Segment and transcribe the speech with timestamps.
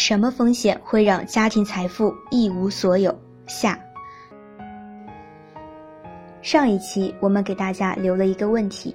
[0.00, 3.12] 什么风险会让家庭财富一无所有？
[3.48, 3.76] 下。
[6.40, 8.94] 上一期我们给大家留了一个问题：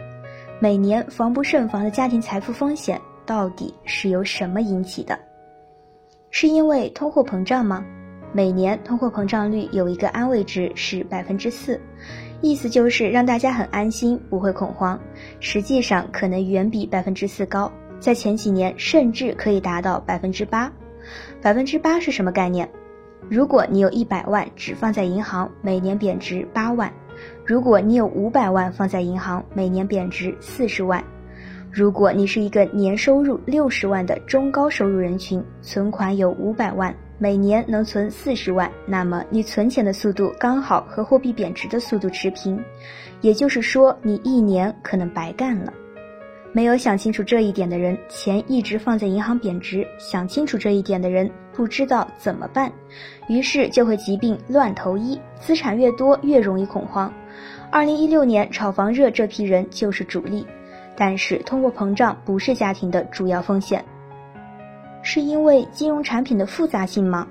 [0.61, 5.19] 每年防不胜防的家庭财富风险到底是由什么引起的？
[6.31, 7.83] 是因为通货膨胀吗？
[8.31, 11.77] 每年通货膨胀率有一个安慰值是百分之四，
[12.39, 14.97] 意思就是让大家很安心，不会恐慌。
[15.41, 20.71] 实际上可能远比百分之四高，在前几年甚至可以达到百分之八。
[21.43, 22.69] 百分之八是什么概念？
[23.29, 26.89] 如果你有一百万只放在银行，每年贬值八万；
[27.45, 31.03] 如果你有五百万放在银行，每年贬值四十万；
[31.69, 42.57] 如果你是一个年收入六十万的中高收入人群，存款有五百万，每年能存四十万，那么你存钱的速度刚好和货币贬值的速度持平，
[43.19, 45.73] 也就是说，你一年可能白干了。
[46.55, 52.71] 没有想清楚这一点的人，钱一直放在银行贬值；想清楚这一点的人，不知道怎么办，
[53.27, 57.11] 于是就会疾病乱投医，资产越多越容易恐慌。
[57.71, 60.45] 二零一六年炒房热这批人就是主力，
[60.95, 63.83] 但是通货膨胀不是家庭的主要风险，
[65.01, 67.27] 是因为金融产品的复杂性吗？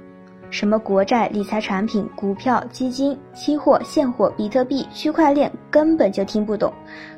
[0.52, 6.70] 什么国债、理财产品、股票、基金、期货、现货、比特币、区块链，根本就听不懂，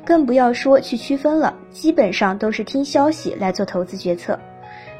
[0.05, 1.53] 更不要说去区分了。
[1.69, 4.39] 基本上都是听消息来做投资决策。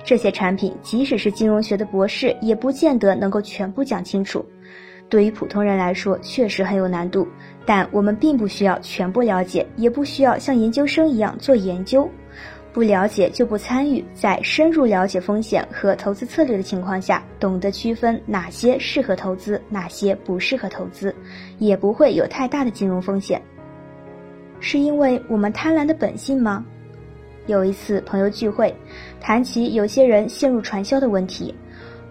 [0.03, 4.46] 这些产品，即使是金融学的博士，也不见得能够全部讲清楚。
[5.07, 7.25] 对于普通人来说，确实很有难度。
[7.66, 12.09] 但我们并不需要全部了解，也不需要像研究生一样做研究。
[12.75, 21.16] 不了解就不参与，在深入了解风险和投资策略的情况下，懂得区分哪些适合投资，哪些不适合投资，
[21.58, 23.41] 也不会有太大的金融风险。
[24.59, 26.66] 是因为我们贪婪的本性吗？
[27.46, 28.75] 有一次朋友聚会，
[29.22, 31.56] 谈起有些人陷入传销的问题，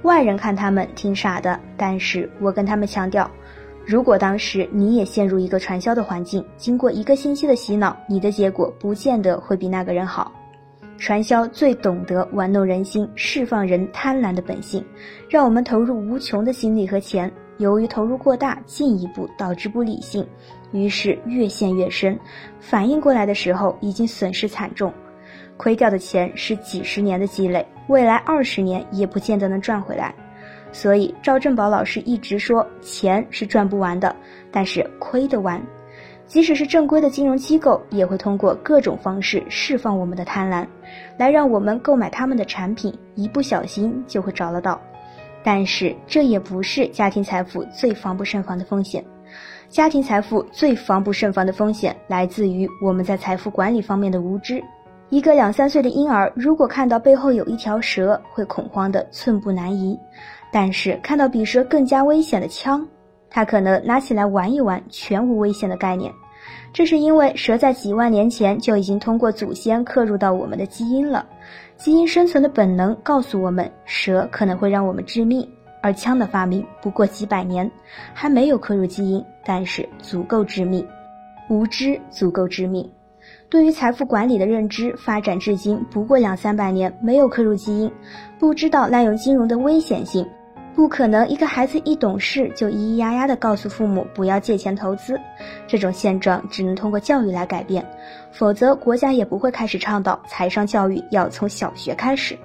[0.00, 3.30] 外人看他们挺傻的，但是我跟他们强调，
[3.84, 10.32] 如果当时你也陷入一个传销的环境，经过一个星期的洗脑，你的结果不见得会比那个人好。
[10.96, 14.84] 传销最懂得玩弄人心，释放人贪婪的本性，
[15.28, 17.30] 让我们投入无穷的心力和钱。
[17.58, 20.26] 由于投入过大，进一步导致不理性，
[20.72, 22.18] 于是越陷越深。
[22.58, 24.92] 反应过来的时候，已经损失惨重，
[25.56, 30.12] 亏掉的钱是几十年的积累，未来二十年也不见得能赚回来。
[30.72, 34.14] 所以赵正宝老师一直说，钱是赚不完的，
[34.50, 35.64] 但是亏得完。
[36.26, 40.66] 即使是正规的金融机构，也会通过各种方式释放我们的贪婪，
[41.18, 44.80] 来让我们购买他们的产品，一不小心就会着了道。
[45.42, 49.04] 但是这也不是家庭财富最防不胜防的风险。
[49.68, 54.62] 家庭财富最防不胜防的风险来自于我们在财富管理方面的无知。
[55.10, 59.96] 一个两三岁的婴儿，如果看到背后有一条蛇，会恐慌的寸步难移；
[60.50, 62.86] 但是看到比蛇更加危险的枪，
[63.34, 66.12] 他可能拿起来玩一玩，全无危险的概念。
[66.72, 71.26] 这是因为蛇在几万年前就已经通过祖先刻入到我们的基因了。
[71.76, 75.44] 基因生存的本能告诉我们，蛇可能会让我们致命。
[75.82, 77.68] 而枪的发明不过几百年，
[78.12, 80.86] 还没有刻入基因，但是足够致命。
[81.50, 82.88] 无知足够致命。
[83.50, 87.90] 对于财富管理的认知发展至今不过两三百年，没有刻入基因，
[88.38, 90.24] 不知道滥用金融的危险性。
[90.74, 95.18] 不可能，一个孩子一懂事就咿咿呀呀的告诉父母不要借钱投资，
[95.68, 97.86] 这种现状只能通过教育来改变，
[98.32, 102.36] 否则国家也不会开始倡导财商教育要从小学开始。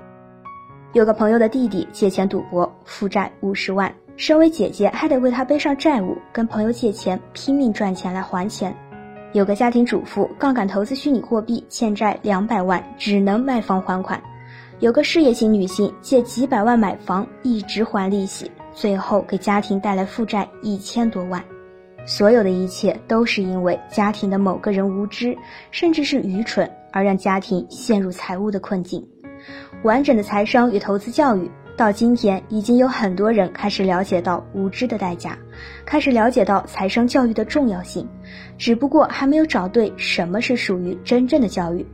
[0.93, 8.75] 有个朋友的弟弟借钱赌博，负债五十万，身为姐姐还得为他背上债务，跟朋友借钱拼命赚钱来还钱。
[9.33, 14.21] 有个家庭主妇杠杆投资虚拟货币，欠债两百万，只能卖房还款。
[14.79, 21.43] 有个事业型女性借几百万买房，一直还利息，最后给家庭带来负债一千多万。
[22.05, 25.37] 所有的一切都是因为家庭的某个人无知，
[25.69, 29.05] 甚至是愚蠢，而让家庭陷入财务的困境。
[29.83, 35.37] 完整的财商与投资教育，到今天已经有很多人开始了解到无知的代价，
[35.85, 38.07] 开始了解到财商教育的重要性，
[38.57, 41.85] 只不过还没有找对什么是属于真正的教育。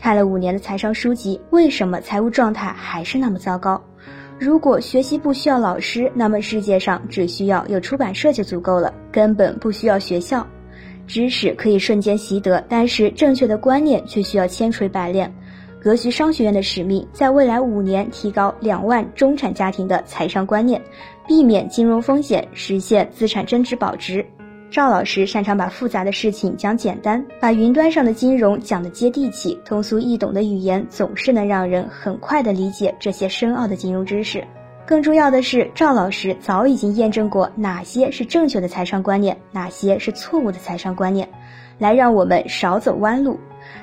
[0.00, 3.78] 看了五年的财商书籍，为什么财务状态还是那么糟糕？
[4.38, 10.46] 如果学习不需要老师，那么世界上只需要有出版社就足够了，根本不需要学校。
[11.06, 15.30] 知识可以瞬间习得，但是正确的观念却需要千锤百炼。
[15.78, 20.80] 格局商学院的使命，在未来五年提高两万中产家庭的财商观念，
[21.28, 24.24] 避免金融风险，实现资产增值保值。
[24.70, 34.46] 赵老师擅长把复杂的事情讲简单，把云端上的金融讲得接地气、通俗易懂的语言，总是能让人很快地理解这些深奥的金融知识。
[34.86, 41.28] 更重要的是，赵老师早已经验证过哪些是正确的财商观念，哪些是错误的财商观念，
[41.76, 43.36] 来让我们少走弯路。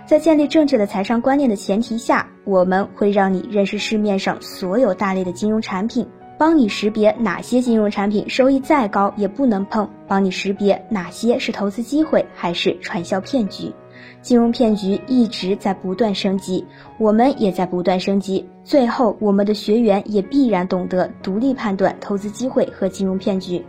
[0.05, 6.07] 在建立正确的财商观念的前提下，我们会让你认识市面上所有大类的金融产品，
[6.37, 13.73] 帮你识别哪些金融产品收益再高也不能碰，帮你识别哪些是投资机会还是传销骗局。
[14.21, 16.63] 金融骗局一直在不断升级，
[16.99, 18.45] 我们也在不断升级。
[18.63, 23.63] 最后，我们的学员也必然懂得独立判断投资机会和金融骗局，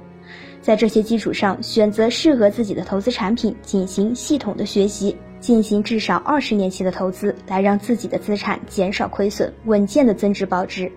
[0.61, 10.91] 在这些基础上选择适合自己的投资产品，进行系统的学习，进行至少二十年期的投资，来让自己的资产减少亏损，稳健的增值保值。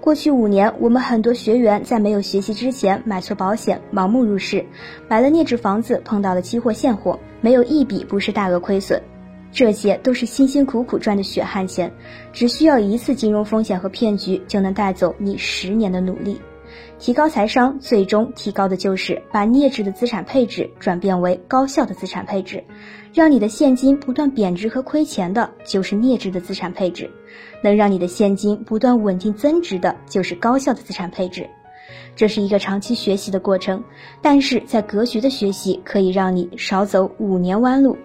[0.00, 4.64] 过去五年，我们很多学员在没有学习之前买错保险，盲目入市，
[5.08, 9.00] 买了劣质房子，碰到了期货现货，没有一笔不是大额亏损。
[9.50, 11.90] 这些都是辛辛苦苦赚的血汗钱，
[12.32, 16.38] 只需要一次金融风险和骗局，就能带走你十年的努力。
[16.98, 22.64] 提高财商，最终提高的就是把劣质的资产配置转变为高效的资产配置。
[23.14, 27.06] 让你的现金不断贬值和亏钱的，就是劣质的资产配置；
[27.62, 31.48] 能让你的现金不断稳定增值的，就是高效的资产配置。
[32.14, 33.82] 这是一个长期学习的过程，
[34.20, 37.96] 但是在格局的学习可以让你少走五年弯路。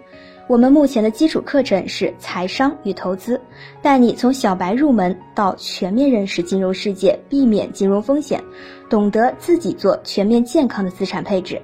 [0.50, 3.40] 我们目前的基础课程是财商与投资，
[3.82, 8.44] 带你从小白入门到全面认识金融世界，避免金融风险，
[8.90, 11.62] 懂得自己做全面健康的资产配置。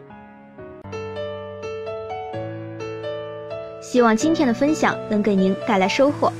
[3.81, 6.31] 希望今天的分享能给您带来收获。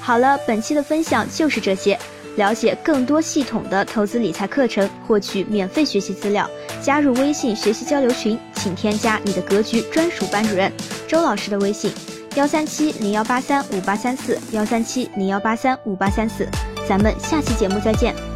[0.00, 1.98] 好了，本期的分享就是这些。
[2.36, 6.48] 了解更多系统的投资理财课程，获取免费学习资料，
[6.80, 10.72] 加入微信学习交流群，请添加你的格局专属班主任
[11.10, 11.92] 周老师的微信：
[12.36, 16.46] 幺三七零幺八三五八三四幺三七零幺八三五八三四。
[16.88, 18.29] 咱们下期节目再见。